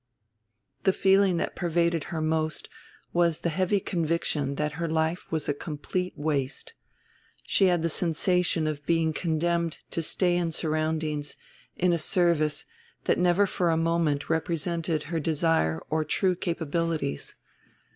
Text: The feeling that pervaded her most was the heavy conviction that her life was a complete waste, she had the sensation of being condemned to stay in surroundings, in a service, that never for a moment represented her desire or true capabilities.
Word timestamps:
The 0.81 0.93
feeling 0.93 1.37
that 1.37 1.55
pervaded 1.55 2.05
her 2.05 2.21
most 2.21 2.69
was 3.13 3.41
the 3.41 3.49
heavy 3.51 3.79
conviction 3.79 4.55
that 4.55 4.71
her 4.81 4.87
life 4.87 5.31
was 5.31 5.47
a 5.47 5.53
complete 5.53 6.17
waste, 6.17 6.73
she 7.43 7.65
had 7.67 7.83
the 7.83 7.87
sensation 7.87 8.65
of 8.65 8.83
being 8.87 9.13
condemned 9.13 9.77
to 9.91 10.01
stay 10.01 10.37
in 10.37 10.51
surroundings, 10.53 11.37
in 11.75 11.93
a 11.93 11.99
service, 11.99 12.65
that 13.03 13.19
never 13.19 13.45
for 13.45 13.69
a 13.69 13.77
moment 13.77 14.27
represented 14.27 15.03
her 15.03 15.19
desire 15.19 15.79
or 15.91 16.03
true 16.03 16.35
capabilities. 16.35 17.35